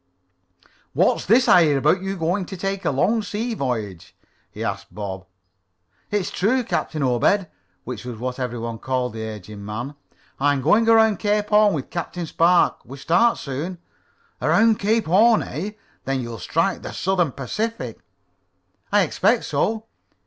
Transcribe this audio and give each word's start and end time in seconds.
"What's 0.93 1.27
this 1.27 1.47
I 1.47 1.61
hear 1.63 1.77
about 1.77 2.01
you 2.01 2.17
going 2.17 2.47
to 2.47 2.57
take 2.57 2.85
a 2.85 2.89
long 2.89 3.21
sea 3.21 3.53
voyage?" 3.53 4.17
he 4.49 4.63
asked 4.63 4.87
of 4.87 4.95
Bob. 4.95 5.25
"It's 6.09 6.31
true, 6.31 6.63
Captain 6.63 7.03
Obed," 7.03 7.45
which 7.83 8.03
was 8.03 8.17
what 8.17 8.39
every 8.39 8.57
one 8.57 8.79
called 8.79 9.13
the 9.13 9.21
aged 9.21 9.59
man. 9.59 9.93
"I'm 10.39 10.61
going 10.63 10.89
around 10.89 11.19
Cape 11.19 11.49
Horn 11.49 11.75
with 11.75 11.91
Captain 11.91 12.25
Spark. 12.25 12.79
We 12.83 12.97
start 12.97 13.37
soon." 13.37 13.77
"Around 14.41 14.79
Cape 14.79 15.05
Horn, 15.05 15.43
eh? 15.43 15.73
Then 16.05 16.19
you'll 16.21 16.39
strike 16.39 16.81
the 16.81 16.93
Southern 16.93 17.31
Pacific." 17.33 17.99
"I 18.91 19.01
expect 19.03 19.43
so." 19.43 19.85